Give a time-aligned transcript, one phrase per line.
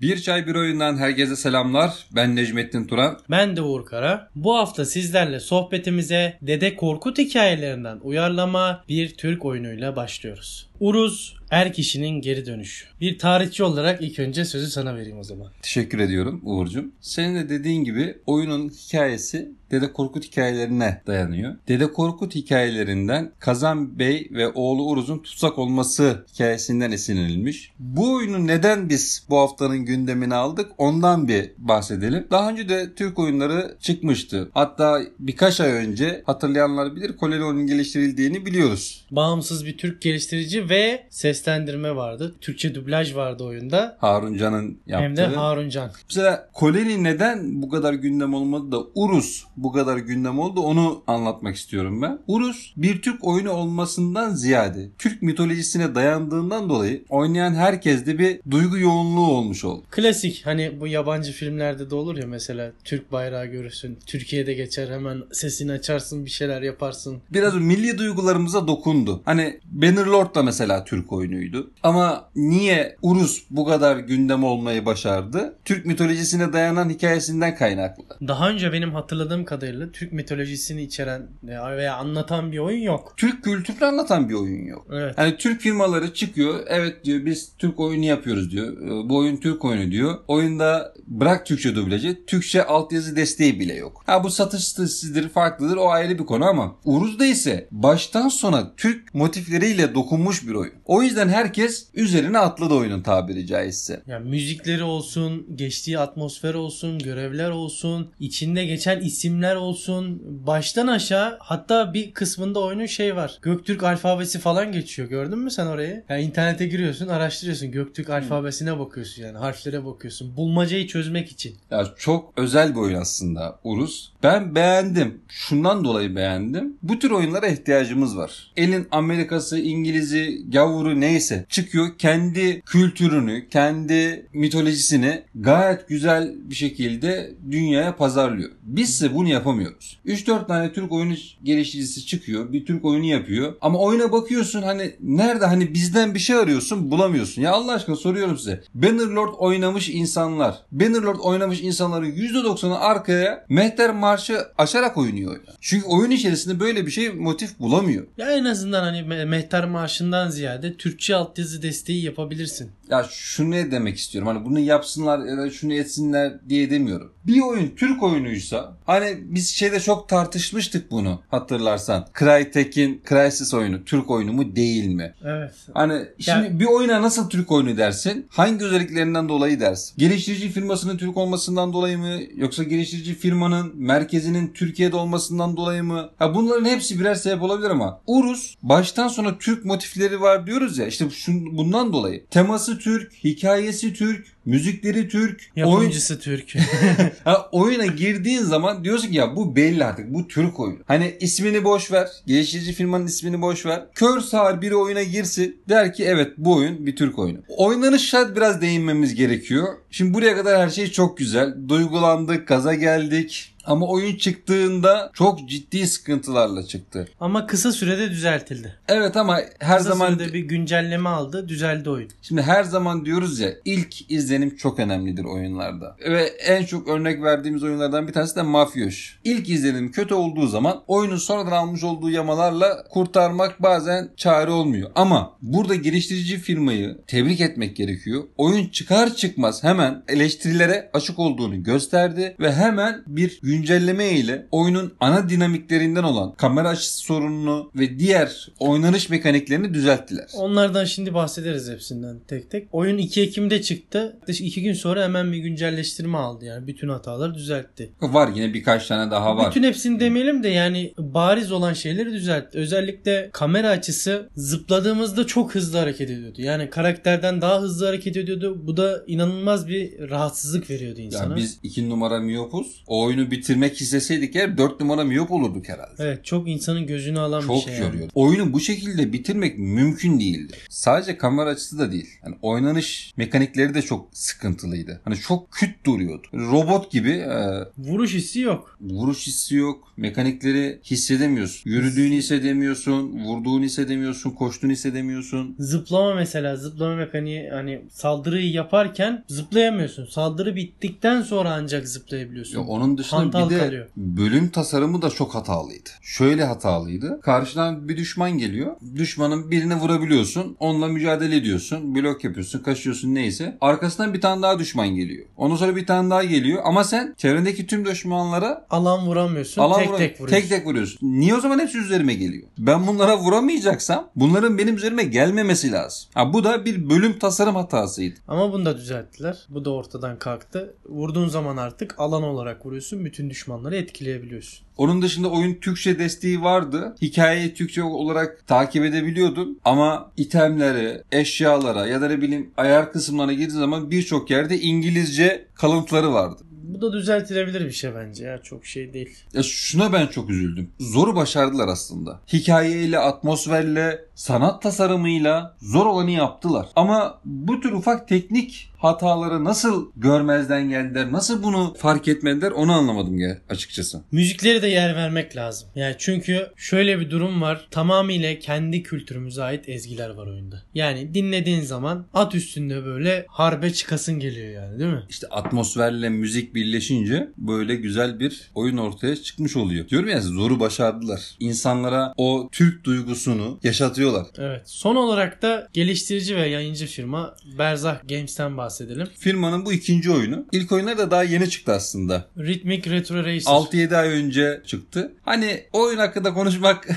[0.00, 2.06] Bir Çay Bir Oyundan herkese selamlar.
[2.12, 3.18] Ben Necmettin Turan.
[3.30, 4.28] Ben de Uğur Kara.
[4.34, 10.68] Bu hafta sizlerle sohbetimize Dede Korkut hikayelerinden uyarlama bir Türk oyunuyla başlıyoruz.
[10.80, 12.86] Uruz Er Kişinin Geri Dönüşü.
[13.00, 15.48] Bir tarihçi olarak ilk önce sözü sana vereyim o zaman.
[15.62, 16.92] Teşekkür ediyorum Uğur'cum.
[17.00, 21.56] Senin de dediğin gibi oyunun hikayesi Dede Korkut hikayelerine dayanıyor.
[21.68, 27.72] Dede Korkut hikayelerinden Kazan Bey ve oğlu Uruz'un tutsak olması hikayesinden esinlenilmiş.
[27.78, 32.26] Bu oyunu neden biz bu haftanın gündemine aldık ondan bir bahsedelim.
[32.30, 34.50] Daha önce de Türk oyunları çıkmıştı.
[34.54, 39.04] Hatta birkaç ay önce hatırlayanlar bilir Kolonio'nun geliştirildiğini biliyoruz.
[39.10, 42.34] Bağımsız bir Türk geliştirici ve seslendirme vardı.
[42.40, 43.96] Türkçe dublaj vardı oyunda.
[44.00, 45.04] Harun Can'ın yaptığı.
[45.04, 45.90] Hem de Harun Can.
[46.08, 51.56] Mesela Koloni neden bu kadar gündem olmadı da Urus bu kadar gündem oldu onu anlatmak
[51.56, 52.18] istiyorum ben.
[52.26, 59.26] Urus bir Türk oyunu olmasından ziyade Türk mitolojisine dayandığından dolayı oynayan herkeste bir duygu yoğunluğu
[59.26, 59.84] olmuş oldu.
[59.90, 63.98] Klasik hani bu yabancı filmlerde de olur ya mesela Türk bayrağı görürsün.
[64.06, 67.22] Türkiye'de geçer hemen sesini açarsın bir şeyler yaparsın.
[67.32, 69.22] Biraz milli duygularımıza dokundu.
[69.24, 71.70] Hani Bannerlord da mesela Türk oyunuydu.
[71.82, 75.54] Ama niye Urus bu kadar gündem olmayı başardı?
[75.64, 78.04] Türk mitolojisine dayanan hikayesinden kaynaklı.
[78.28, 83.14] Daha önce benim hatırladığım kadarıyla Türk mitolojisini içeren veya anlatan bir oyun yok.
[83.16, 84.86] Türk kültürünü anlatan bir oyun yok.
[84.92, 85.14] Evet.
[85.18, 86.60] Yani Türk firmaları çıkıyor.
[86.66, 88.82] Evet diyor biz Türk oyunu yapıyoruz diyor.
[88.82, 90.14] Ee, Bu oyun Türk oyunu diyor.
[90.28, 92.26] Oyunda bırak Türkçe dublajı.
[92.26, 94.02] Türkçe altyazı desteği bile yok.
[94.06, 99.14] Ha bu satış stratejisidir farklıdır o ayrı bir konu ama Uruz'da ise baştan sona Türk
[99.14, 100.72] motifleriyle dokunmuş bir oyun.
[100.84, 104.02] O yüzden herkes üzerine atladı oyunun tabiri caizse.
[104.06, 110.22] Yani müzikleri olsun, geçtiği atmosfer olsun, görevler olsun, içinde geçen isimler olsun.
[110.46, 113.38] Baştan aşağı hatta bir kısmında oyunun şey var.
[113.42, 115.08] Göktürk alfabesi falan geçiyor.
[115.08, 116.04] Gördün mü sen orayı?
[116.08, 117.70] Yani internete giriyorsun, araştırıyorsun.
[117.70, 119.38] Göktürk alfabesine bakıyorsun yani.
[119.38, 120.36] Harflere bakıyorsun.
[120.36, 121.56] Bulmacayı çözmek için.
[121.70, 124.12] Ya çok özel bir oyun aslında Urus.
[124.22, 125.20] Ben beğendim.
[125.28, 126.76] Şundan dolayı beğendim.
[126.82, 128.52] Bu tür oyunlara ihtiyacımız var.
[128.56, 137.96] Elin Amerikası, İngiliz'i, gavuru neyse çıkıyor kendi kültürünü, kendi mitolojisini gayet güzel bir şekilde dünyaya
[137.96, 138.50] pazarlıyor.
[138.62, 139.98] Bizse bunu yapamıyoruz.
[140.06, 142.52] 3-4 tane Türk oyunu geliştiricisi çıkıyor.
[142.52, 143.54] Bir Türk oyunu yapıyor.
[143.60, 147.42] Ama oyuna bakıyorsun hani nerede hani bizden bir şey arıyorsun bulamıyorsun.
[147.42, 148.62] Ya Allah aşkına soruyorum size.
[148.74, 150.54] Bannerlord oynamış insanlar.
[150.72, 155.36] Bannerlord oynamış insanların %90'ı arkaya Mehter Marşı açarak oynuyor.
[155.60, 158.06] Çünkü oyun içerisinde böyle bir şey motif bulamıyor.
[158.18, 162.70] Ya en azından hani Me- Mehter Marşı'ndan ziyade Türkçe altyazı desteği yapabilirsin.
[162.90, 167.12] Ya şunu ne demek istiyorum hani bunu yapsınlar ya da şunu etsinler diye demiyorum.
[167.26, 172.06] Bir oyun Türk oyunuysa hani biz şeyde çok tartışmıştık bunu hatırlarsan.
[172.18, 175.14] Crytek'in Crysis oyunu Türk oyunu mu değil mi?
[175.24, 175.54] Evet.
[175.74, 178.26] Hani şimdi bir oyuna nasıl Türk oyunu dersin?
[178.28, 179.94] Hangi özelliklerinden dolayı dersin?
[179.98, 182.18] Geliştirici firmasının Türk olmasından dolayı mı?
[182.34, 186.10] Yoksa geliştirici firmanın merkezinin Türkiye'de olmasından dolayı mı?
[186.18, 190.86] Ha bunların hepsi birer sebep olabilir ama Urus baştan sona Türk motifleri var diyoruz ya
[190.86, 192.26] işte şun, bundan dolayı.
[192.26, 196.54] Teması Türk, hikayesi Türk, müzikleri Türk, oyun, Yapımcısı Türk.
[197.24, 200.78] Ha, oyuna girdiğin zaman diyorsun ki ya bu belli artık bu Türk oyunu.
[200.86, 202.08] Hani ismini boş ver.
[202.26, 203.82] Geliştirici firmanın ismini boş ver.
[203.94, 207.38] Kör sağır biri oyuna girsin der ki evet bu oyun bir Türk oyunu.
[207.48, 209.66] Oynanış şart biraz değinmemiz gerekiyor.
[209.90, 211.54] Şimdi buraya kadar her şey çok güzel.
[211.68, 213.54] Duygulandık, gaza geldik.
[213.68, 217.08] Ama oyun çıktığında çok ciddi sıkıntılarla çıktı.
[217.20, 218.74] Ama kısa sürede düzeltildi.
[218.88, 222.10] Evet ama her Kısa zaman sürede bir güncelleme aldı, düzeldi oyun.
[222.22, 225.96] Şimdi her zaman diyoruz ya ilk izlenim çok önemlidir oyunlarda.
[226.08, 229.18] Ve en çok örnek verdiğimiz oyunlardan bir tanesi de Mafyoş.
[229.24, 234.90] İlk izlenim kötü olduğu zaman oyunun sonradan almış olduğu yamalarla kurtarmak bazen çare olmuyor.
[234.94, 238.24] Ama burada geliştirici firmayı tebrik etmek gerekiyor.
[238.36, 245.28] Oyun çıkar çıkmaz hemen eleştirilere açık olduğunu gösterdi ve hemen bir güncelleme ile oyunun ana
[245.28, 250.26] dinamiklerinden olan kamera açısı sorununu ve diğer oynanış mekaniklerini düzelttiler.
[250.34, 252.68] Onlardan şimdi bahsederiz hepsinden tek tek.
[252.72, 254.16] Oyun 2 Ekim'de çıktı.
[254.20, 256.66] Yaklaşık 2 gün sonra hemen bir güncelleştirme aldı yani.
[256.66, 257.92] Bütün hataları düzeltti.
[258.00, 259.50] Var yine birkaç tane daha var.
[259.50, 262.58] Bütün hepsini demeyelim de yani bariz olan şeyleri düzeltti.
[262.58, 266.42] Özellikle kamera açısı zıpladığımızda çok hızlı hareket ediyordu.
[266.42, 268.62] Yani karakterden daha hızlı hareket ediyordu.
[268.66, 271.30] Bu da inanılmaz bir rahatsızlık veriyordu insana.
[271.30, 272.84] Ya biz iki numara miyopuz.
[272.86, 275.92] O oyunu bitir bitirmek isteseydik eğer 4 numara miyop olurduk herhalde.
[275.98, 277.74] Evet çok insanın gözünü alan bir Çok şey.
[277.74, 277.84] yani.
[277.84, 278.08] yoruyor.
[278.14, 280.52] Oyunu bu şekilde bitirmek mümkün değildi.
[280.70, 282.08] Sadece kamera açısı da değil.
[282.24, 285.00] Yani oynanış mekanikleri de çok sıkıntılıydı.
[285.04, 286.26] Hani çok küt duruyordu.
[286.34, 288.78] Robot gibi e, Vuruş hissi yok.
[288.80, 289.88] vuruş hissi yok.
[289.96, 291.70] Mekanikleri hissedemiyorsun.
[291.70, 293.24] Yürüdüğünü hissedemiyorsun.
[293.24, 294.30] Vurduğunu hissedemiyorsun.
[294.30, 295.56] Koştuğunu hissedemiyorsun.
[295.58, 300.06] Zıplama mesela zıplama mekaniği hani saldırıyı yaparken zıplayamıyorsun.
[300.06, 302.58] Saldırı bittikten sonra ancak zıplayabiliyorsun.
[302.58, 303.86] Ya onun dışında Hantal bir de kalıyor.
[303.96, 305.90] bölüm tasarımı da çok hatalıydı.
[306.02, 307.20] Şöyle hatalıydı.
[307.22, 308.76] Karşıdan bir düşman geliyor.
[308.96, 310.56] Düşmanın birine vurabiliyorsun.
[310.60, 311.94] Onunla mücadele ediyorsun.
[311.94, 313.56] Blok yapıyorsun, kaçıyorsun neyse.
[313.60, 315.26] Arkasından bir tane daha düşman geliyor.
[315.36, 316.62] Ondan sonra bir tane daha geliyor.
[316.64, 319.62] Ama sen çevrendeki tüm düşmanlara Alan vuramıyorsun.
[319.62, 320.40] alan tek vura- tek vuruyorsun.
[320.40, 320.98] tek tek vuruyorsun.
[321.02, 322.48] Niye o zaman hepsi üzerime geliyor?
[322.58, 326.08] Ben bunlara vuramayacaksam bunların benim üzerime gelmemesi lazım.
[326.14, 328.20] Ha, bu da bir bölüm tasarım hatasıydı.
[328.28, 329.38] Ama bunu da düzelttiler.
[329.48, 330.74] Bu da ortadan kalktı.
[330.88, 333.04] Vurduğun zaman artık alan olarak vuruyorsun.
[333.04, 334.66] Bütün düşmanları etkileyebiliyorsun.
[334.76, 336.96] Onun dışında oyun Türkçe desteği vardı.
[337.02, 339.58] Hikayeyi Türkçe olarak takip edebiliyordum.
[339.64, 346.12] Ama itemlere, eşyalara ya da ne bileyim ayar kısımlarına girdiği zaman birçok yerde İngilizce kalıntıları
[346.12, 346.42] vardı.
[346.68, 348.42] Bu da düzeltilebilir bir şey bence ya.
[348.42, 349.08] Çok şey değil.
[349.32, 350.70] Ya şuna ben çok üzüldüm.
[350.80, 352.20] Zoru başardılar aslında.
[352.32, 356.66] Hikayeyle, atmosferle, sanat tasarımıyla zor olanı yaptılar.
[356.76, 363.18] Ama bu tür ufak teknik hataları nasıl görmezden geldiler, nasıl bunu fark etmediler onu anlamadım
[363.18, 364.02] ya açıkçası.
[364.12, 365.68] Müzikleri de yer vermek lazım.
[365.74, 367.68] Yani çünkü şöyle bir durum var.
[367.70, 370.62] Tamamıyla kendi kültürümüze ait ezgiler var oyunda.
[370.74, 375.02] Yani dinlediğin zaman at üstünde böyle harbe çıkasın geliyor yani değil mi?
[375.08, 379.88] İşte atmosferle müzik birleşince böyle güzel bir oyun ortaya çıkmış oluyor.
[379.88, 381.20] Diyorum ya zoru başardılar.
[381.40, 384.26] İnsanlara o Türk duygusunu yaşatıyorlar.
[384.38, 384.62] Evet.
[384.64, 389.08] Son olarak da geliştirici ve yayıncı firma Berzah Games'ten bahsedelim.
[389.18, 390.44] Firmanın bu ikinci oyunu.
[390.52, 392.28] İlk oyunlar da daha yeni çıktı aslında.
[392.38, 393.50] Rhythmic Retro Racer.
[393.50, 395.12] 6-7 ay önce çıktı.
[395.22, 396.88] Hani oyun hakkında konuşmak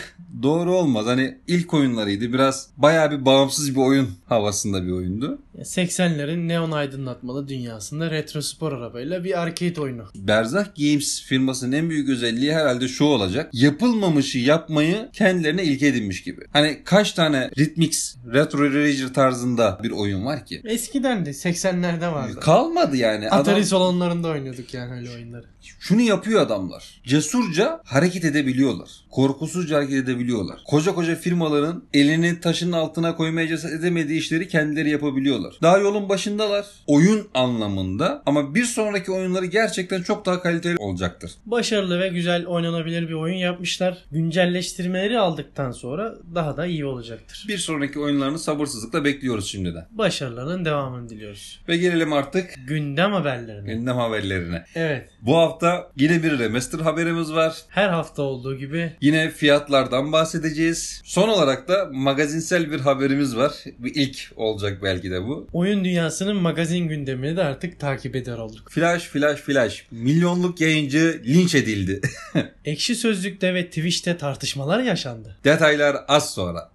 [0.43, 1.05] doğru olmaz.
[1.05, 2.33] Hani ilk oyunlarıydı.
[2.33, 5.39] Biraz bayağı bir bağımsız bir oyun havasında bir oyundu.
[5.59, 10.03] 80'lerin neon aydınlatmalı dünyasında retro spor arabayla bir arcade oyunu.
[10.15, 13.49] Berzah Games firmasının en büyük özelliği herhalde şu olacak.
[13.53, 16.41] Yapılmamışı yapmayı kendilerine ilke edinmiş gibi.
[16.53, 20.61] Hani kaç tane Rhythmix, Retro Rager tarzında bir oyun var ki?
[20.65, 22.39] Eskiden de 80'lerde vardı.
[22.39, 23.29] Kalmadı yani.
[23.29, 25.45] Atari Adam salonlarında oynuyorduk yani öyle oyunları.
[25.79, 27.01] Şunu yapıyor adamlar.
[27.03, 28.89] Cesurca hareket edebiliyorlar.
[29.11, 30.59] Korkusuzca hareket edebiliyorlar.
[30.67, 35.53] Koca koca firmaların elini taşın altına koymaya cesaret edemediği işleri kendileri yapabiliyorlar.
[35.61, 36.65] Daha yolun başındalar.
[36.87, 41.31] Oyun anlamında ama bir sonraki oyunları gerçekten çok daha kaliteli olacaktır.
[41.45, 43.97] Başarılı ve güzel oynanabilir bir oyun yapmışlar.
[44.11, 47.45] Güncelleştirmeleri aldıktan sonra daha da iyi olacaktır.
[47.47, 49.87] Bir sonraki oyunlarını sabırsızlıkla bekliyoruz şimdiden.
[49.91, 51.61] Başarılarının devamını diliyoruz.
[51.67, 53.73] Ve gelelim artık Gündem haberlerine.
[53.73, 54.65] gündem haberlerine.
[54.75, 55.09] Evet.
[55.21, 55.50] Bu hafta
[55.97, 57.55] yine bir remaster haberimiz var.
[57.69, 61.01] Her hafta olduğu gibi Yine fiyatlardan bahsedeceğiz.
[61.05, 63.51] Son olarak da magazinsel bir haberimiz var.
[63.79, 65.47] Bir ilk olacak belki de bu.
[65.53, 68.71] oyun dünyasının magazin gündemini de artık takip eder olduk.
[68.71, 69.85] Flash flash flash.
[69.91, 72.01] Milyonluk yayıncı linç edildi.
[72.65, 75.37] Ekşi Sözlük'te ve Twitch'te tartışmalar yaşandı.
[75.43, 76.69] Detaylar az sonra.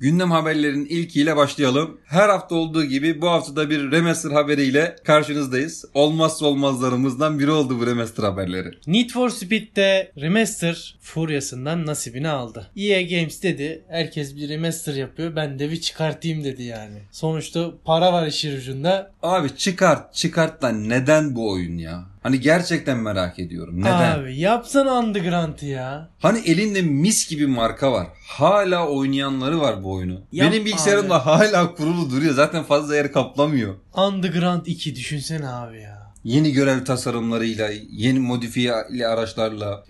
[0.00, 2.00] Gündem haberlerinin ilkiyle başlayalım.
[2.04, 5.84] Her hafta olduğu gibi bu hafta da bir remaster haberiyle karşınızdayız.
[5.94, 8.70] Olmazsa olmazlarımızdan biri oldu bu remaster haberleri.
[8.86, 12.70] Need for Speed'de remaster furyasından nasibini aldı.
[12.76, 16.98] EA Games dedi herkes bir remaster yapıyor ben de bir çıkartayım dedi yani.
[17.12, 19.12] Sonuçta para var işin ucunda.
[19.22, 22.09] Abi çıkart çıkart da neden bu oyun ya?
[22.22, 23.80] Hani gerçekten merak ediyorum.
[23.80, 24.18] Neden?
[24.18, 26.08] Abi yapsana Underground'ı ya.
[26.18, 28.06] Hani elinde mis gibi marka var.
[28.28, 30.20] Hala oynayanları var bu oyunu.
[30.32, 32.34] Yapma Benim bilgisayarımda hala kurulu duruyor.
[32.34, 33.74] Zaten fazla yer kaplamıyor.
[33.94, 35.99] Underground 2 düşünsene abi ya.
[36.24, 39.84] Yeni görev tasarımlarıyla, yeni modifiyeli araçlarla.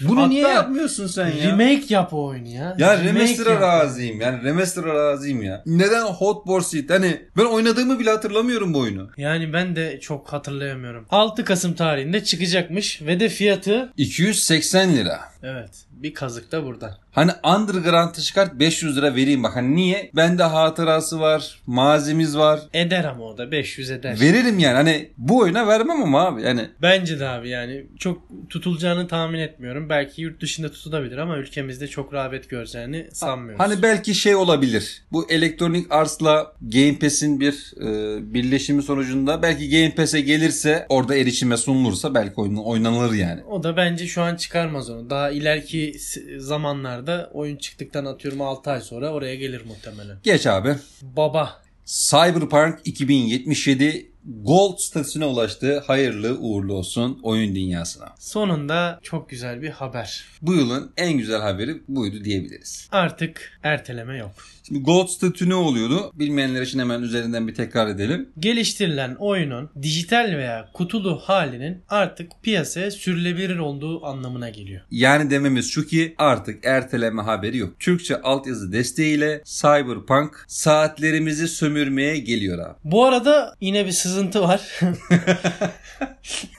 [0.00, 1.44] Bunu Hatta niye yapmıyorsun sen ya?
[1.50, 2.76] Remake yap o oyunu ya.
[2.78, 3.62] Ya Remake remaster'a yap.
[3.62, 4.20] razıyım.
[4.20, 5.62] Yani remaster'a razıyım ya.
[5.66, 6.90] Neden Hot Pursuit?
[6.90, 9.10] Hani ben oynadığımı bile hatırlamıyorum bu oyunu.
[9.16, 11.06] Yani ben de çok hatırlayamıyorum.
[11.10, 15.20] 6 Kasım tarihinde çıkacakmış ve de fiyatı 280 lira.
[15.42, 16.98] Evet bir kazık da burada.
[17.12, 19.56] Hani Underground'ı çıkart 500 lira vereyim bak.
[19.56, 20.10] Hani niye?
[20.16, 22.60] Bende hatırası var, mazimiz var.
[22.74, 24.20] Eder ama o da 500 eder.
[24.20, 24.74] Veririm yani.
[24.74, 26.42] Hani bu oyuna vermem ama abi.
[26.42, 29.88] Yani Bence de abi yani çok tutulacağını tahmin etmiyorum.
[29.88, 33.64] Belki yurt dışında tutulabilir ama ülkemizde çok rağbet göreceğini sanmıyoruz.
[33.64, 35.02] Hani belki şey olabilir.
[35.12, 41.56] Bu Electronic Arts'la Game Pass'in bir e, birleşimi sonucunda belki Game Pass'e gelirse orada erişime
[41.56, 43.40] sunulursa belki oyun oynanır yani.
[43.44, 45.10] o da bence şu an çıkarmaz onu.
[45.10, 45.96] Daha ileriki
[46.38, 50.16] zamanlarda oyun çıktıktan atıyorum 6 ay sonra oraya gelir muhtemelen.
[50.22, 50.74] Geç abi.
[51.02, 55.82] Baba Cyberpunk 2077 Gold statüsüne ulaştı.
[55.86, 58.14] Hayırlı uğurlu olsun oyun dünyasına.
[58.18, 60.24] Sonunda çok güzel bir haber.
[60.42, 62.88] Bu yılın en güzel haberi buydu diyebiliriz.
[62.92, 64.32] Artık erteleme yok.
[64.66, 66.12] Şimdi Gold statü ne oluyordu?
[66.14, 68.28] Bilmeyenler için hemen üzerinden bir tekrar edelim.
[68.38, 74.82] Geliştirilen oyunun dijital veya kutulu halinin artık piyasaya sürülebilir olduğu anlamına geliyor.
[74.90, 77.80] Yani dememiz şu ki artık erteleme haberi yok.
[77.80, 82.74] Türkçe altyazı desteğiyle Cyberpunk saatlerimizi sömürmeye geliyor abi.
[82.84, 84.80] Bu arada yine bir sızıntı var.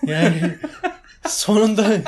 [0.07, 0.55] yani
[1.27, 2.01] sonunda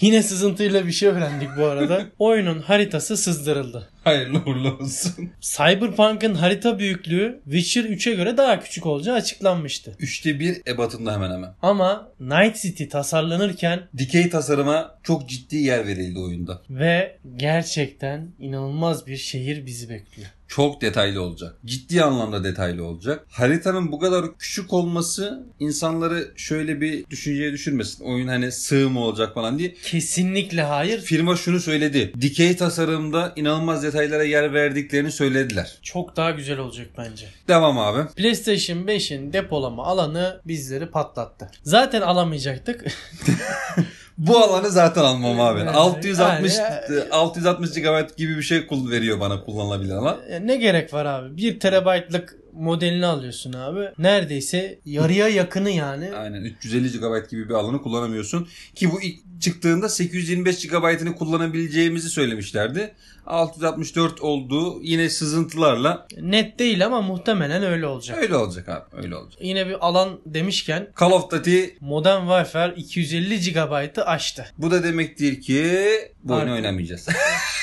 [0.00, 2.06] yine sızıntıyla bir şey öğrendik bu arada.
[2.18, 3.88] Oyunun haritası sızdırıldı.
[4.08, 5.30] Hayırlı uğurlu olsun.
[5.40, 9.96] Cyberpunk'ın harita büyüklüğü Witcher 3'e göre daha küçük olacağı açıklanmıştı.
[9.98, 11.54] Üçte bir ebatında hemen hemen.
[11.62, 16.62] Ama Night City tasarlanırken Dikey tasarıma çok ciddi yer verildi oyunda.
[16.70, 20.28] ve gerçekten inanılmaz bir şehir bizi bekliyor.
[20.48, 21.54] Çok detaylı olacak.
[21.64, 23.26] Ciddi anlamda detaylı olacak.
[23.30, 28.04] Haritanın bu kadar küçük olması insanları şöyle bir düşünceye düşürmesin.
[28.04, 29.74] Oyun hani sığ mı olacak falan diye.
[29.74, 31.00] Kesinlikle hayır.
[31.00, 32.12] Firma şunu söyledi.
[32.20, 35.78] Dikey tasarımda inanılmaz detaylara yer verdiklerini söylediler.
[35.82, 37.26] Çok daha güzel olacak bence.
[37.48, 38.08] Devam abi.
[38.14, 41.50] PlayStation 5'in depolama alanı bizleri patlattı.
[41.62, 42.84] Zaten alamayacaktık.
[44.18, 45.58] Bu alanı zaten almam abi.
[45.58, 50.16] Yani, 660 yani- 660 GB gibi bir şey kul- veriyor bana kullanılabilir alan.
[50.28, 51.36] E, ne gerek var abi?
[51.36, 53.80] 1 terabaytlık modelini alıyorsun abi.
[53.98, 56.10] Neredeyse yarıya yakını yani.
[56.16, 58.48] Aynen 350 GB gibi bir alanı kullanamıyorsun.
[58.74, 62.94] Ki bu ilk çıktığında 825 GB'ını kullanabileceğimizi söylemişlerdi.
[63.26, 68.18] 664 olduğu yine sızıntılarla Net değil ama muhtemelen öyle olacak.
[68.22, 69.02] öyle olacak abi.
[69.02, 69.38] Öyle olacak.
[69.42, 74.46] Yine bir alan demişken Call of Duty Modern Warfare 250 GB'ı aştı.
[74.58, 75.88] bu da demektir ki
[76.28, 77.08] bu oyunu oynamayacağız.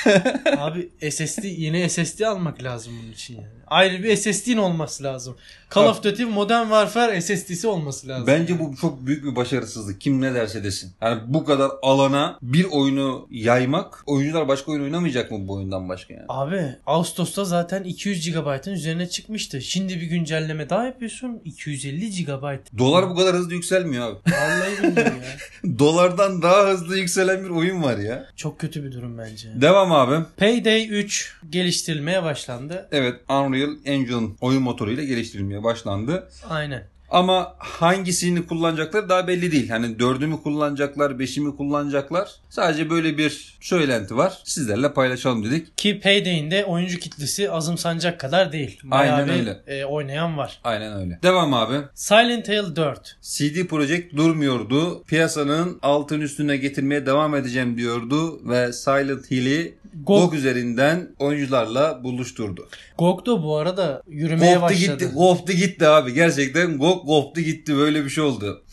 [0.57, 3.47] Abi SSD yeni SSD almak lazım bunun için yani.
[3.67, 5.35] Ayrı bir SSD'nin olması lazım.
[5.75, 8.27] Call of Duty Modern Warfare SSD'si olması lazım.
[8.27, 10.01] Bence bu çok büyük bir başarısızlık.
[10.01, 10.91] Kim ne derse desin.
[11.01, 16.13] Yani bu kadar alana bir oyunu yaymak, oyuncular başka oyun oynamayacak mı bu oyundan başka
[16.13, 16.25] yani?
[16.29, 19.61] Abi Ağustos'ta zaten 200 GB'ın üzerine çıkmıştı.
[19.61, 22.77] Şimdi bir güncelleme daha yapıyorsun 250 GB.
[22.77, 24.17] Dolar bu kadar hızlı yükselmiyor abi.
[24.31, 25.37] Vallahi billahi ya.
[25.79, 28.27] Dolardan daha hızlı yükselen bir oyun var ya.
[28.35, 29.61] Çok kötü bir durum bence.
[29.61, 30.25] Devam abi.
[30.37, 32.87] Payday 3 geliştirilmeye başlandı.
[32.91, 36.29] Evet Unreal Engine oyun motoruyla geliştirilmeye başlandı.
[36.49, 36.94] Aynen.
[37.15, 39.69] Ama hangisini kullanacakları daha belli değil.
[39.69, 42.29] Hani dördü mü kullanacaklar, beşi mi kullanacaklar?
[42.49, 44.39] Sadece böyle bir söylenti var.
[44.43, 45.77] Sizlerle paylaşalım dedik.
[45.77, 48.79] Ki Payday'in de oyuncu kitlesi azımsanacak kadar değil.
[48.83, 49.61] Bayağı Aynen bir, öyle.
[49.67, 50.59] e, oynayan var.
[50.63, 51.19] Aynen öyle.
[51.23, 51.75] Devam abi.
[51.93, 53.17] Silent Hill 4.
[53.21, 55.03] CD Projekt durmuyordu.
[55.03, 62.69] Piyasanın altın üstüne getirmeye devam edeceğim diyordu ve Silent Hill'i GOG, GOG üzerinden oyuncularla buluşturdu.
[62.97, 64.91] GOG da bu arada yürümeye Koptu başladı.
[65.05, 66.13] gitti, koptu gitti abi.
[66.13, 67.75] Gerçekten GOG koptu gitti.
[67.77, 68.63] Böyle bir şey oldu.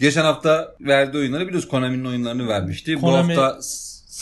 [0.00, 1.68] Geçen hafta verdiği oyunları biliyoruz.
[1.68, 2.92] Konami'nin oyunlarını vermişti.
[2.92, 3.60] Konami- Bu hafta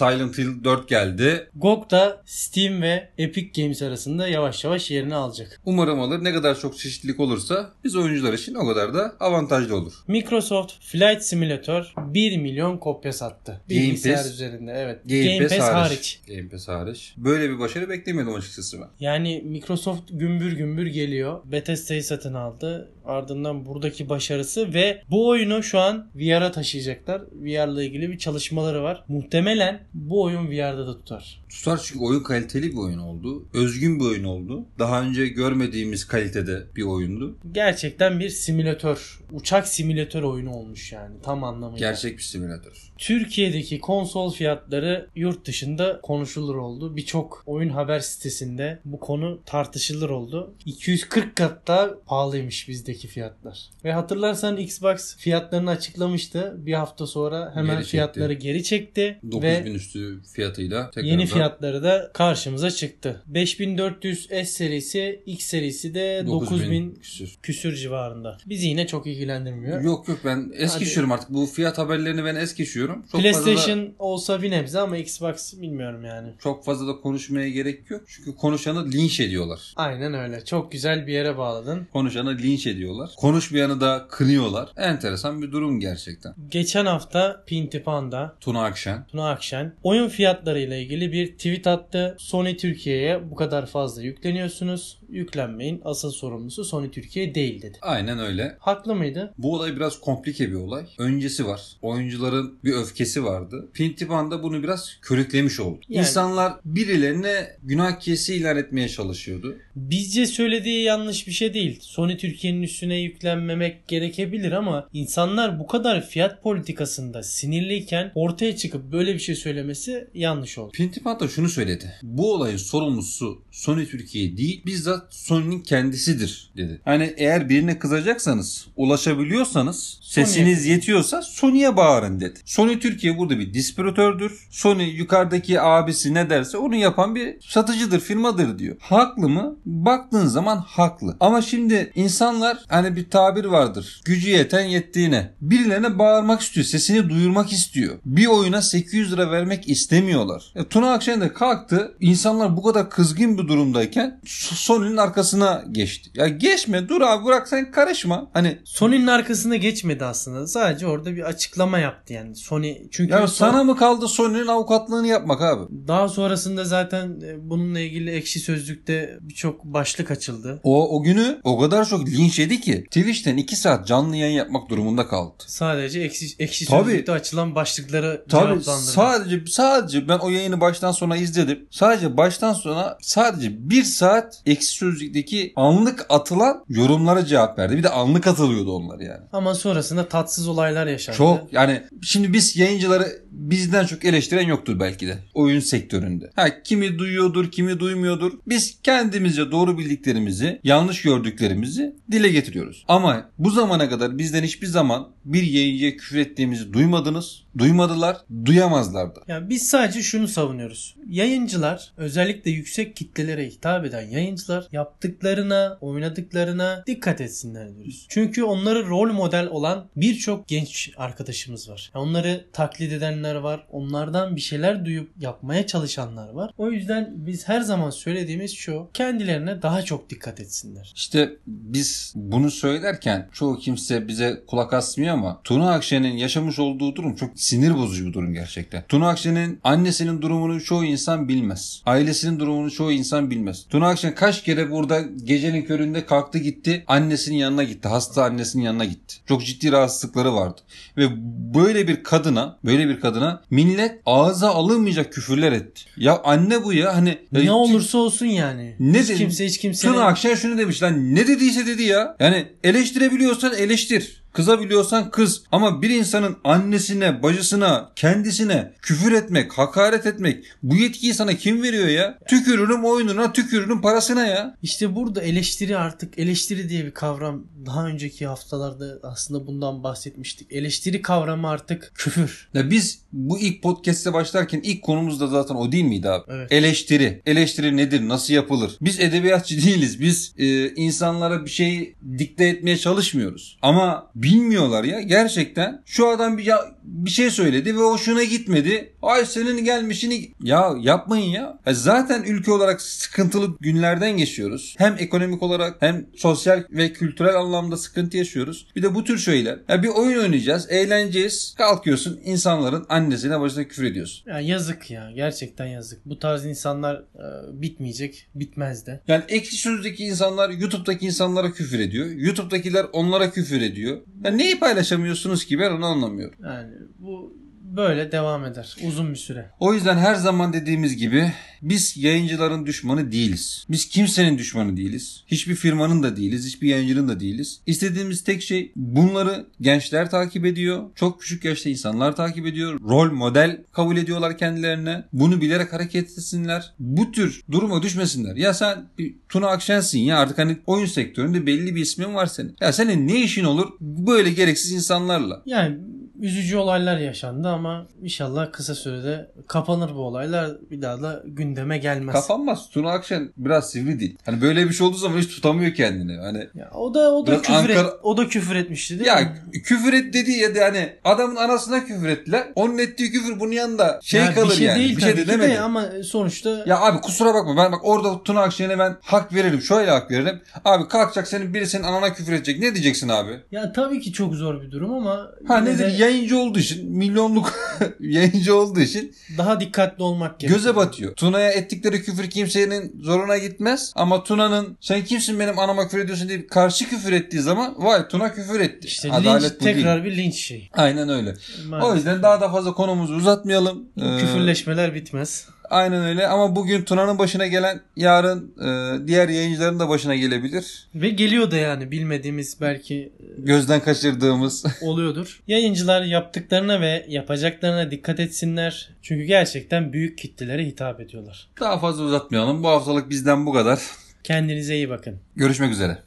[0.01, 1.49] Silent Hill 4 geldi.
[1.55, 5.61] GOG da Steam ve Epic Games arasında yavaş yavaş yerini alacak.
[5.65, 6.25] Umarım alır.
[6.25, 9.93] Ne kadar çok çeşitlilik olursa biz oyuncular için o kadar da avantajlı olur.
[10.09, 13.61] Microsoft Flight Simulator 1 milyon kopya sattı.
[13.69, 15.01] Game Pass- üzerinde evet.
[15.05, 16.21] Game, Pass, hariç.
[16.29, 17.15] Game Pass hariç.
[17.17, 18.89] Böyle bir başarı beklemiyordum açıkçası ben.
[19.01, 21.41] Yani Microsoft gümbür gümbür geliyor.
[21.45, 22.89] Bethesda'yı satın aldı.
[23.05, 27.23] Ardından buradaki başarısı ve bu oyunu şu an VR'a taşıyacaklar.
[27.33, 29.05] VR'la ilgili bir çalışmaları var.
[29.09, 31.41] Muhtemelen bu oyun VR'da da tutar.
[31.49, 33.49] Tutar çünkü oyun kaliteli bir oyun oldu.
[33.55, 34.67] Özgün bir oyun oldu.
[34.79, 37.39] Daha önce görmediğimiz kalitede bir oyundu.
[37.53, 41.91] Gerçekten bir simülatör, uçak simülatör oyunu olmuş yani tam anlamıyla.
[41.91, 42.90] Gerçek bir simülatör.
[43.01, 46.97] Türkiye'deki konsol fiyatları yurt dışında konuşulur oldu.
[46.97, 50.55] Birçok oyun haber sitesinde bu konu tartışılır oldu.
[50.67, 53.71] 240 kat daha pahalıymış bizdeki fiyatlar.
[53.85, 56.55] Ve hatırlarsan Xbox fiyatlarını açıklamıştı.
[56.59, 59.19] Bir hafta sonra hemen Geri fiyatları geri çekti.
[59.33, 63.23] 9000 ve üstü fiyatıyla tekrardan Yeni fiyatları da karşımıza çıktı.
[63.27, 67.39] 5400 S serisi, X serisi de 9000 küsür.
[67.43, 68.39] küsür civarında.
[68.47, 69.81] Bizi yine çok ilgilendirmiyor.
[69.81, 70.85] Yok yok ben es Hadi.
[70.85, 71.31] geçiyorum artık.
[71.31, 72.90] Bu fiyat haberlerini ben es geçiyorum.
[72.95, 76.29] Çok fazla da, PlayStation olsa bir nebze ama Xbox bilmiyorum yani.
[76.43, 78.03] çok fazla da konuşmaya gerek yok.
[78.07, 79.73] Çünkü konuşanı linç ediyorlar.
[79.77, 80.45] Aynen öyle.
[80.45, 81.87] Çok güzel bir yere bağladın.
[81.93, 83.11] Konuşanı linç ediyorlar.
[83.17, 84.69] Konuşmayanı da kınıyorlar.
[84.77, 86.35] Enteresan bir durum gerçekten.
[86.51, 89.05] Geçen hafta Pinti Panda, Tuna Akşen.
[89.07, 92.17] Tuna Akşen oyun fiyatlarıyla ilgili bir tweet attı.
[92.19, 94.99] Sony Türkiye'ye bu kadar fazla yükleniyorsunuz.
[95.09, 95.83] Yüklenmeyin.
[95.85, 97.79] Asıl sorumlusu Sony Türkiye değil dedi.
[97.83, 98.57] Aynen öyle.
[98.61, 99.35] Haklı mıydı?
[99.39, 100.87] Bu olay biraz komplike bir olay.
[100.99, 101.63] Öncesi var.
[101.83, 103.69] Oyuncuların bir öfkesi vardı.
[103.75, 105.81] Pintipan da bunu biraz körüklemiş oldu.
[105.89, 109.57] Yani- İnsanlar birilerine günah kesi ilan etmeye çalışıyordu.
[109.77, 111.79] Bizce söylediği yanlış bir şey değil.
[111.83, 119.15] Sony Türkiye'nin üstüne yüklenmemek gerekebilir ama insanlar bu kadar fiyat politikasında sinirliyken ortaya çıkıp böyle
[119.15, 120.73] bir şey söylemesi yanlış oldu.
[120.73, 121.93] Pintipat da şunu söyledi.
[122.03, 126.81] Bu olayın sorumlusu Sony Türkiye değil bizzat Sony'nin kendisidir dedi.
[126.85, 132.39] Hani eğer birine kızacaksanız ulaşabiliyorsanız sesiniz yetiyorsa Sony'ye bağırın dedi.
[132.45, 134.49] Sony Türkiye burada bir distribütördür.
[134.51, 138.77] Sony yukarıdaki abisi ne derse onu yapan bir satıcıdır firmadır diyor.
[138.81, 139.57] Haklı mı?
[139.65, 141.17] Baktığın zaman haklı.
[141.21, 144.01] Ama şimdi insanlar hani bir tabir vardır.
[144.05, 145.31] Gücü yeten yettiğine.
[145.41, 146.67] Birilerine bağırmak istiyor.
[146.67, 147.99] Sesini duyurmak istiyor.
[148.05, 150.53] Bir oyuna 800 lira vermek istemiyorlar.
[150.55, 151.97] E, Tuna Akşener de kalktı.
[152.01, 156.11] İnsanlar bu kadar kızgın bir durumdayken Sony'nin arkasına geçti.
[156.15, 158.31] Ya geçme dur abi bırak sen karışma.
[158.33, 160.47] Hani Sony'nin arkasına geçmedi aslında.
[160.47, 162.37] Sadece orada bir açıklama yaptı yani.
[162.37, 162.60] Sony
[162.91, 165.63] çünkü ya son- sana mı kaldı Sony'nin avukatlığını yapmak abi?
[165.89, 170.61] daha sonrasında zaten e, bununla ilgili ekşi sözlükte birçok başlık açıldı.
[170.65, 174.69] O, o günü o kadar çok linç yedi ki Twitch'ten 2 saat canlı yayın yapmak
[174.69, 175.35] durumunda kaldı.
[175.47, 176.85] Sadece ekşi, ekşi Tabii.
[176.85, 181.67] sözlükte açılan başlıkları Tabii sadece sadece ben o yayını baştan sona izledim.
[181.71, 187.77] Sadece baştan sona sadece bir saat eksi sözlükteki anlık atılan yorumlara cevap verdi.
[187.77, 189.25] Bir de anlık atılıyordu onlar yani.
[189.33, 191.17] Ama sonrasında tatsız olaylar yaşandı.
[191.17, 196.31] Çok yani şimdi biz yayıncıları bizden çok eleştiren yoktur belki de oyun sektöründe.
[196.37, 198.33] Ha kimi duyuyordur, kimi duymuyordur.
[198.47, 202.85] Biz kendimizce doğru bildiklerimizi, yanlış gördüklerimizi dile getiriyoruz.
[202.89, 209.21] Ama bu zamana kadar bizden hiçbir zaman bir yayıncıya küfür ettiğimizi duymadınız, duymadılar, duyamazlar da.
[209.29, 210.97] Yani biz sadece şunu savunuyoruz.
[211.09, 218.07] Yayıncılar özellikle yüksek kitlelere hitap eden yayıncılar yaptıklarına, oynadıklarına dikkat etsinler diyoruz.
[218.09, 221.91] Çünkü onları rol model olan birçok genç arkadaşımız var.
[221.95, 223.67] Yani onları taklit edenler var.
[223.71, 226.51] Onlardan bir şeyler duyup yapmaya çalışanlar var.
[226.59, 228.89] O yüzden biz her zaman söylediğimiz şu.
[228.95, 230.93] Kendilerine daha çok dikkat etsinler.
[230.97, 237.17] İşte biz bunu söylerken çoğu kimse bize kulak asmıyor ama Tuna Akşener'in yaşamış olduğu durum
[237.17, 238.83] çok sinir bozucu bir durum gerçekten.
[238.89, 241.83] Tuna Akşener'in annesinin durumunu çoğu insan bilmez.
[241.87, 243.67] Ailesinin durumunu çoğu insan bilmez.
[243.69, 247.89] Tuna Akşener kaç kere burada gecenin köründe kalktı gitti annesinin yanına gitti.
[247.89, 249.17] Hasta annesinin yanına gitti.
[249.29, 250.61] Çok ciddi rahatsızlıkları vardı.
[250.97, 251.07] Ve
[251.55, 255.83] böyle bir kadına böyle bir kadına millet ağza alınmayacak küfürler etti.
[255.97, 258.77] Ya anne bu ya hani Ne ya, olursa olsun yani.
[258.81, 259.19] Ne hiç dedi?
[259.19, 262.17] kimse hiç kimsenin Tuna Akşener şunu demiş lan ne dediyse dedi ya.
[262.21, 264.20] Yani eleştirebiliyorsan eleştir.
[264.33, 265.43] Kızabiliyorsan kız.
[265.53, 271.89] Ama bir insanın annesine, bacısına, kendisine küfür etmek, hakaret etmek bu yetkiyi sana kim veriyor
[271.89, 272.19] ya?
[272.29, 274.57] Tükürürüm oyununa, tükürürüm parasına ya.
[274.63, 280.53] İşte burada eleştiri artık eleştiri diye bir kavram daha önceki haftalarda aslında bundan bahsetmiştik.
[280.53, 282.49] Eleştiri kavramı artık küfür.
[282.55, 286.25] Ya biz bu ilk podcast'e başlarken ilk konumuz da zaten o değil miydi abi?
[286.29, 286.53] Evet.
[286.53, 287.23] Eleştiri.
[287.27, 288.09] Eleştiri nedir?
[288.09, 288.77] Nasıl yapılır?
[288.81, 290.01] Biz edebiyatçı değiliz.
[290.01, 293.59] Biz e, insanlara bir şey dikte etmeye çalışmıyoruz.
[293.63, 295.83] Ama bilmiyorlar ya gerçekten.
[295.87, 298.93] Şu adam bir, ya, bir şey söyledi ve hoşuna gitmedi.
[299.03, 301.59] Ay senin gelmişini ya yapmayın ya.
[301.67, 304.75] Ya zaten ülke olarak sıkıntılı günlerden geçiyoruz.
[304.79, 308.67] Hem ekonomik olarak hem sosyal ve kültürel anlamda sıkıntı yaşıyoruz.
[308.77, 309.59] Bir de bu tür şeyler.
[309.69, 311.55] Ya bir oyun oynayacağız, eğleneceğiz.
[311.59, 314.31] Kalkıyorsun insanların annesine başına küfür ediyorsun.
[314.31, 316.07] Ya yazık ya gerçekten yazık.
[316.07, 319.01] Bu tarz insanlar e, bitmeyecek, bitmez de.
[319.09, 322.07] Yani ekşi sözlükteki insanlar YouTube'daki insanlara küfür ediyor.
[322.07, 324.01] YouTube'dakiler onlara küfür ediyor.
[324.25, 326.39] Ya neyi paylaşamıyorsunuz ki ben onu anlamıyorum.
[326.45, 327.37] Yani bu
[327.77, 329.51] böyle devam eder uzun bir süre.
[329.61, 333.67] O yüzden her zaman dediğimiz gibi biz yayıncıların düşmanı değiliz.
[333.71, 335.25] Biz kimsenin düşmanı değiliz.
[335.27, 336.47] Hiçbir firmanın da değiliz.
[336.47, 337.61] Hiçbir yayıncının da değiliz.
[337.67, 340.91] İstediğimiz tek şey bunları gençler takip ediyor.
[340.95, 342.81] Çok küçük yaşta insanlar takip ediyor.
[342.81, 345.05] Rol model kabul ediyorlar kendilerine.
[345.13, 346.73] Bunu bilerek hareket etsinler.
[346.79, 348.37] Bu tür duruma düşmesinler.
[348.37, 352.57] Ya sen bir Tuna Akşensin ya artık hani oyun sektöründe belli bir ismin var senin.
[352.61, 355.43] Ya senin ne işin olur böyle gereksiz insanlarla?
[355.47, 355.79] Yani
[356.21, 360.51] üzücü olaylar yaşandı ama inşallah kısa sürede kapanır bu olaylar.
[360.71, 362.15] Bir daha da gündeme gelmez.
[362.15, 362.71] Kapanmaz.
[362.71, 364.17] Tuna Akşen biraz sivri değil.
[364.27, 366.17] Hani böyle bir şey olduğu zaman hiç tutamıyor kendini.
[366.17, 369.17] Hani Ya o da o da küfür Ankara- et, o da küfür etmişti değil ya
[369.21, 369.63] mi?
[369.65, 372.49] küfür et dediği ya da hani adamın anasına küfür ettiler.
[372.55, 374.79] Onun ettiği küfür bunun yanında şey Ya kalır bir şey yani.
[374.79, 375.51] değil bir şey de demedi.
[375.51, 379.63] de ama sonuçta Ya abi kusura bakma ben bak orada Tuna Akşener'e ben hak veririm.
[379.63, 380.41] Şöyle hak veririm.
[380.65, 382.59] Abi kalkacak senin biri senin anana küfür edecek.
[382.61, 383.31] Ne diyeceksin abi?
[383.51, 385.79] ya tabii ki çok zor bir durum ama Ha nedir?
[385.79, 387.55] de Yayıncı olduğu için milyonluk
[388.01, 390.61] yayıncı olduğu için daha dikkatli olmak gerekiyor.
[390.61, 391.15] göze batıyor.
[391.15, 393.93] Tuna'ya ettikleri küfür kimsenin zoruna gitmez.
[393.97, 398.33] Ama Tuna'nın sen kimsin benim anama küfür ediyorsun diye karşı küfür ettiği zaman vay Tuna
[398.35, 398.89] küfür etti.
[398.89, 399.77] İşte Adalet linç bu değil.
[399.77, 400.71] tekrar bir linç şeyi.
[400.73, 401.35] Aynen öyle.
[401.69, 401.91] Maalesef.
[401.93, 403.89] O yüzden daha da fazla konumuzu uzatmayalım.
[403.97, 405.49] Ee, küfürleşmeler bitmez.
[405.71, 410.89] Aynen öyle ama bugün Tuna'nın başına gelen yarın e, diğer yayıncıların da başına gelebilir.
[410.95, 414.65] Ve geliyor da yani bilmediğimiz belki Gözden kaçırdığımız.
[414.83, 415.43] oluyordur.
[415.47, 418.91] Yayıncılar yaptıklarına ve yapacaklarına dikkat etsinler.
[419.03, 421.49] Çünkü gerçekten büyük kitlelere hitap ediyorlar.
[421.61, 422.63] Daha fazla uzatmayalım.
[422.63, 423.81] Bu haftalık bizden bu kadar.
[424.25, 425.21] Kendinize iyi bakın.
[425.37, 425.99] Görüşmek üzere.